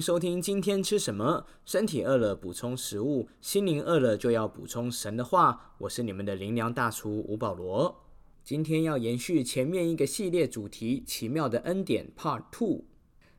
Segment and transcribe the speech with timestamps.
[0.00, 1.46] 收听今天吃什么？
[1.64, 5.74] 身体饿了补充食物，心灵饿了就要补充神的话。
[5.78, 8.04] 我是你们的灵粮大厨吴保罗。
[8.44, 12.84] 今天要延续前面一个系列主题——奇妙的恩典 Part Two。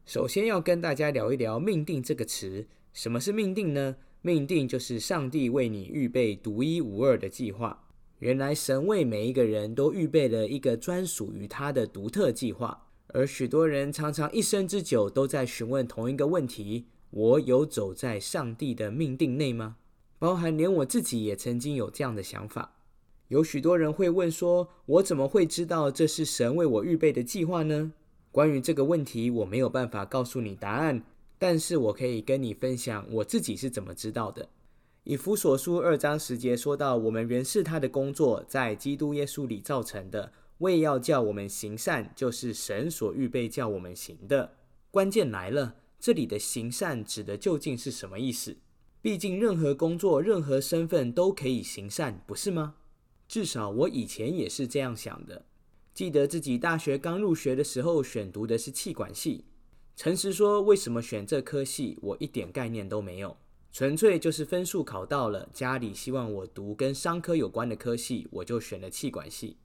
[0.05, 2.67] 首先要跟大家聊一聊“命定”这个词。
[2.93, 3.95] 什么是命定呢？
[4.21, 7.85] 命定就是上帝为你预备独一无二的计划。
[8.19, 12.86] 原来神为每一个人都预备了一个专属于他的独特计划。
[13.17, 19.77] 而许多人常常一生之久都在询问同一个问题：我有走在上帝的命定内吗？
[20.19, 22.75] 包含连我自己也曾经有这样的想法。
[23.29, 27.91] 有许多人会问说：我怎么会知道这是神为我预备的计划呢？
[28.31, 31.01] 关于这个问题，我没有办法告诉你答案，
[31.39, 34.47] 但是我可以跟你分享我自己是怎么知道的。
[35.05, 40.31] 以弗所书二章十节说到：我们原是他的工作，在基督耶稣里造成的。
[40.59, 44.55] 为要叫我们行善，就是神所预备叫我们行的。
[44.89, 48.57] 关键来了，这里的行善指的究竟是什么意思？
[49.01, 52.75] 毕竟任何工作、任何身份都可以行善，不是吗？
[53.27, 55.45] 至少我以前也是这样想的。
[55.93, 59.45] 记得自己大学刚入学的时候，选读的是气管系。
[59.95, 63.35] 诚实说，为什么选这科系，我一点概念都没有，
[63.71, 69.57] 纯粹就是分数考到了，家里希望我读跟商科有关的科系，我就选了气管系。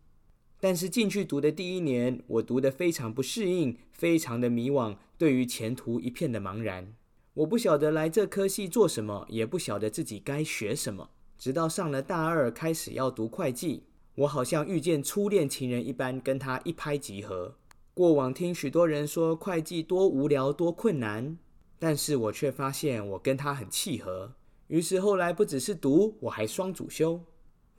[0.65, 6.95] 但是进去读的第一年，我读得非常不适应，非常的迷惘，对于前途一片的茫然。
[7.35, 11.11] 我不晓得来这科系做什么，也不晓得自己该学什么。
[11.37, 13.83] 直到上了大二，开始要读会计，
[14.15, 17.57] 我好像遇见初恋情人一般，跟他一拍即合。
[17.93, 21.37] 过往听许多人说会计多无聊、多困难，
[21.81, 24.33] 但是我却发现我跟他很契合。
[24.69, 27.21] 于是后来不只是读，我还双主修。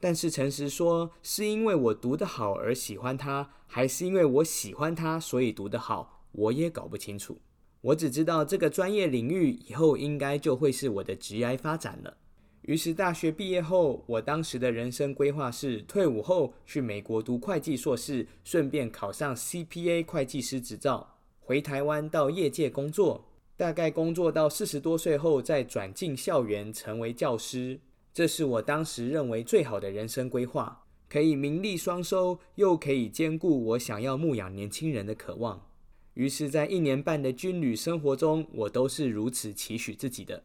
[0.04, 7.40] 但是诚实说，是因为我读得好而喜欢他，还是因为我喜欢他所以读得好，我也搞不清楚。
[7.80, 12.18] 我只知道这个专业领域以后应该就会是我的职业发展了。
[12.64, 23.24] 于是大学毕业后，我当时的人生规划是退伍后去美国读会计硕士，顺便考上 CPA 会计师执照，回台湾到业界工作，
[23.56, 27.80] 大概工作到四十多岁后再转进校园成为教师。
[28.14, 35.68] 这是我当时认为最好的人生规划，可以名利双收，又可以兼顾我想要牧养年轻人的渴望。
[36.14, 40.44] 于是，在一年半的军旅生活中，我都是如此期许自己的。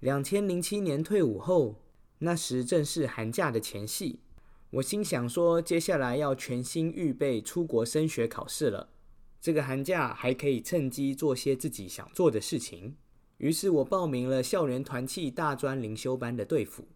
[0.00, 1.76] 两千零七年退伍后，
[2.18, 4.20] 那时正是寒假的前夕，
[4.72, 8.90] 我心想说，接下来要全心预备出国升学考试了。
[9.40, 12.96] 这个寒假还可以趁机做些自己想做的事情。
[13.40, 16.86] 于是我报名了校园团契大专灵修班的队服。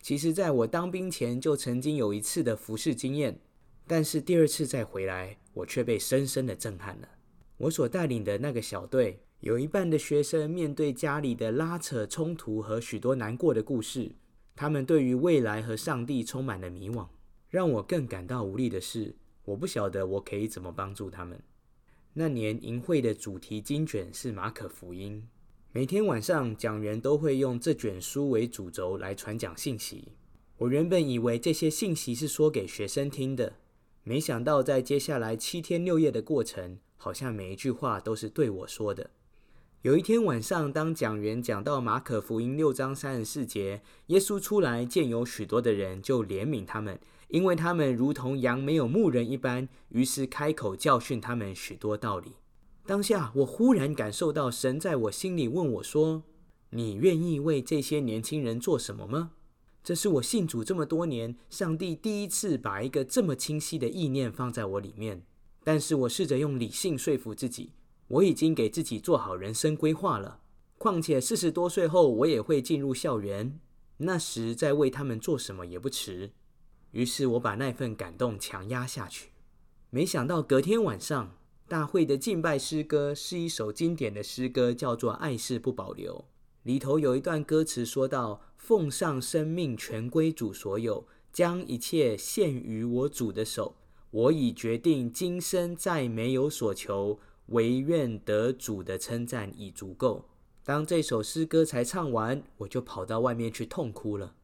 [0.00, 3.38] 其实，在我当兵前就曾经有一次的服侍经验，
[3.86, 7.08] 但是第二次再回来，我却被深深的震撼了。
[7.56, 14.10] 我所带领的那个小队，有一半的学生面对家里的拉扯冲突和许多难过的故事，
[14.56, 17.06] 他们对于未来和上帝充满了迷惘。
[17.48, 19.14] 让我更感到无力的是，
[19.44, 21.40] 我不晓得我可以怎么帮助他们。
[22.14, 25.28] 那年营会的主题经卷是马可福音。
[25.74, 30.08] 每天晚上，讲员都会用这卷书为主轴来传讲信息。
[30.58, 33.54] 我原本以为这些信息是说给学生听的，
[34.04, 39.08] 没想到在接下来七天六夜的过程，好像每一句话都是对我说的。
[39.80, 52.32] 有一天晚上，当讲员讲到马可福音六章三十四节，耶稣出来见有许多的人，就怜悯他们，因为他们如同羊没有牧人一般，于是开口教训他们许多道理。
[52.84, 56.24] 当下，我忽然感受到神在我心里问我说
[56.70, 59.32] ：“你愿意为这些年轻人做什么吗？”
[59.84, 65.22] 这是我信主这么多年，上帝第一次把一个这么清晰的意念放在我里面。
[65.62, 67.70] 但是我试着用理性说服自己，
[68.08, 70.40] 我已经给自己做好人生规划了。
[70.76, 73.60] 况且四十多岁后，我也会进入校园，
[73.98, 76.32] 那时再为他们做什么也不迟。
[76.90, 79.30] 于是我把那份感动强压下去。
[79.90, 81.36] 没想到隔天晚上。
[81.72, 86.14] 大会的敬拜诗歌是一首经典的诗歌，叫做《爱是不保留》。
[86.64, 93.74] 里头有一段歌词说到：“奉上生命全归主所有，将一切献于我主的手。
[94.10, 100.26] 我已决定今生再没有所求，唯愿得主的称赞已足够。”
[100.62, 104.34] 当这首诗歌才唱完，我就跑到外面去痛哭了。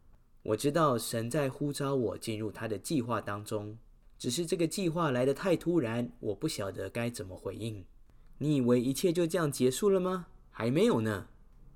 [0.43, 3.77] 我知道神在呼召我进入他的计划当中。
[4.19, 7.85] 只是这个计划来得太突然，我不晓得该怎么回应。
[8.39, 10.27] 你以为一切就这样结束了吗？
[10.51, 11.29] 还没有呢。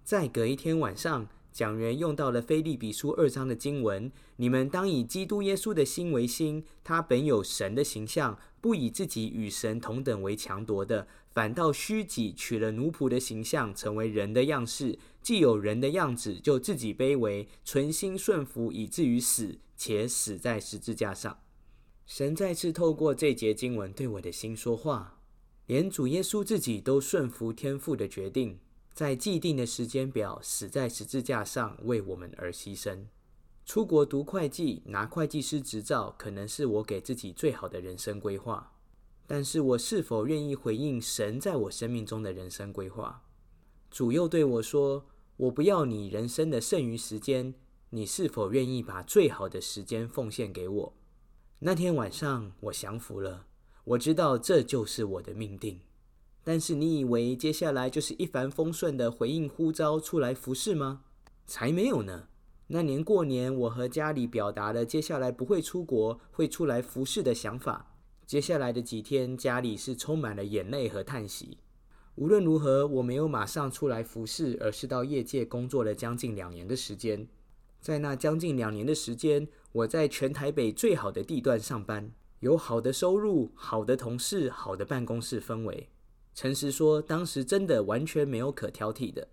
[0.02, 14.98] 再隔一天晚上，讲员用到了《菲利比书》二章的经文：“你们当以基督耶稣的心为心，他本有神的形象，不以自己与神同等为强夺的，反倒虚己，取了奴仆的形象，成为人的样式。
[15.20, 21.38] 既有人的样子，就自己卑微，存心顺服，以至于死，且死在十字架上。
[22.06, 25.20] 神再次透过这节经文对我的心说话，
[25.66, 28.58] 连主耶稣自己都顺服天父的决定，
[28.92, 33.06] 在既定的时间表死在十字架上，为我们而牺牲。
[33.64, 38.72] 出国读会计，拿会计师执照，可能是我给自己最好的人生规划。
[39.26, 43.22] 但是我是否愿意回应神在我生命中的人生规划？
[43.90, 45.06] 主又对我说
[45.38, 47.54] ：“我不要你人生的剩余时间，
[47.90, 50.92] 你是否愿意把最好的时间奉献给我？”
[51.64, 53.46] 那天晚上，我降服了。
[53.84, 55.78] 我知道这就是我的命定。
[56.42, 61.02] 但是你以为接下来就是一帆风顺的回应呼召出来服侍吗？
[61.46, 62.26] 才没有呢！
[62.66, 67.94] 那年过年，我和家里表达了接下来不会出国，会出来服侍的想法。
[68.26, 71.58] 接下来的几天，家里是充满了眼泪和叹息。
[72.16, 77.28] 无论如何，我没有马上出来服侍，而是到业界工作了将近两年的时间。
[77.80, 85.88] 在那将近两年的时间，我在全台北最好的地段上班，有好的收入、好的同事、好的办公室氛围。
[86.34, 89.28] 诚实说，当时真的完全没有可挑剔的。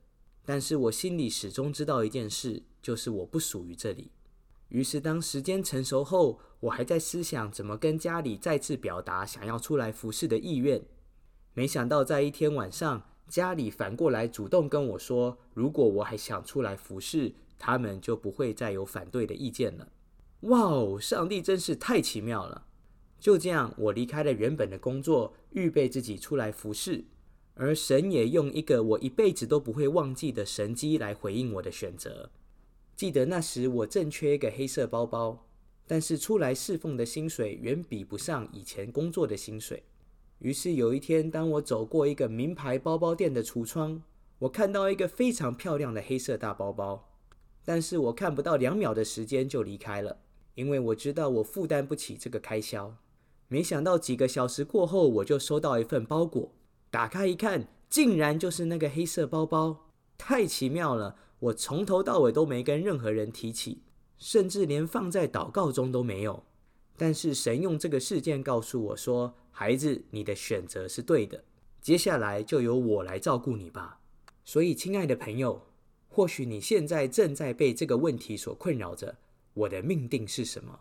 [0.45, 4.11] 但是我心里始终知道一件事，就是我不属于这里。
[4.69, 10.81] 于是，当时间成熟后，我还在思想怎么跟家里再次表达想要出来服侍的意愿。
[11.53, 17.33] 没想到，在一天晚上，家里反过来主动跟我说，如果我还想出来服侍。
[17.61, 19.85] 他们就不会再有反对的意见了。
[20.41, 22.65] 哇哦，上帝真是太奇妙了！
[23.19, 27.03] 就这样，我离开了原本的工作，预备自己出来服侍。
[27.55, 32.29] 而神也用一个我一辈子都不会忘记的神机来回应我的选择。
[32.95, 35.45] 记得那时我正缺一个黑色包包，
[35.85, 39.83] 但是出来侍奉的薪水远比不上以前工作的薪水。
[40.37, 44.01] 于是有一天，当我走过一个名牌包包店的橱窗，
[44.39, 47.09] 我看到一个非常漂亮的黑色大包包。
[47.65, 50.21] 但是我看不到两秒的时间就离开了，
[50.59, 52.93] 因为我知道我负担不起这个开销。
[53.47, 56.51] 没想到几个小时过后，我就收到一份包裹，
[56.91, 61.15] 打开一看，竟然就是那个黑色包包，太奇妙了！
[61.39, 63.83] 我从头到尾都没跟任何人提起，
[64.17, 66.43] 甚至连放在祷告中都没有。
[66.97, 71.41] 但是神用这个事件告诉我说：“孩子，你的选择是对的，
[71.81, 74.01] 接下来就由我来照顾你吧。”
[74.43, 75.61] 所以，亲爱的朋友。
[76.11, 79.15] 或许你现在正在被这个问题所困扰着：
[79.59, 80.79] 我的命定是什么？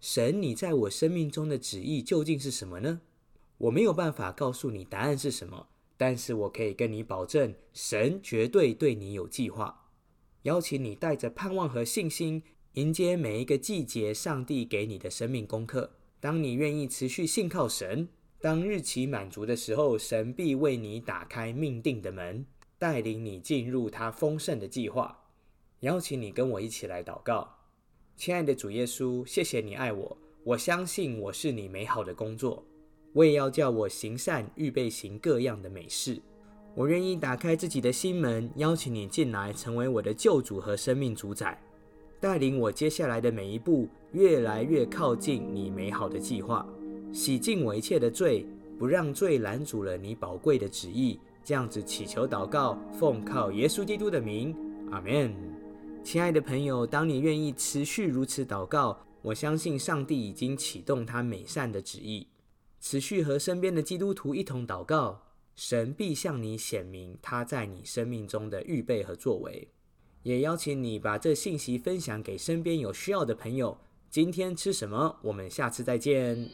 [0.00, 3.00] 神，你在我生命中的旨意究竟是什么呢？
[3.56, 9.86] 我没有办法告诉你答案是什么，但是我可以跟你保证，神绝对对你有计划。
[10.42, 12.42] 邀请你带着盼望和信心，
[12.74, 15.90] 迎接每一个季节上帝给你的生命功课。
[16.20, 18.08] 当你愿意持续信靠神，
[18.40, 22.44] 当日期满足的时候，神必为你打开命定的门。
[22.78, 25.24] 带领你进入他丰盛的计划，
[25.80, 27.57] 邀请你跟我一起来祷告，
[28.18, 32.64] 亲爱的主耶稣，谢谢你爱我，我相信我是你美好的工作，
[33.12, 36.20] 我也要叫我行善，预备行各样的美事。
[36.74, 41.56] 我愿意打开自己的心门，邀请你进来，成为我的救主和生命主宰，
[42.18, 46.68] 带领我接下来的每一步，越来越靠近你美好的计划，
[47.12, 48.44] 洗净我一切的罪，
[48.76, 51.20] 不让罪拦阻了你宝贵的旨意。
[51.44, 54.56] 这样子祈求祷告，奉靠耶稣基督的名，
[54.90, 55.32] 阿门。
[56.10, 62.26] 亲爱的朋友，当你愿意持续如此祷告，我相信上帝已经启动他美善的旨意。
[62.80, 65.20] 持续和身边的基督徒一同祷告，
[65.54, 69.68] 神必向你显明他在你生命中的预备和作为。
[70.22, 73.76] 也邀请你把这信息分享给身边有需要的朋友。
[74.08, 75.14] 今天吃什么？
[75.20, 76.48] 我们下次再见。